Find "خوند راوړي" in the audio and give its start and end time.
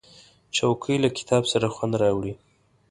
1.75-2.33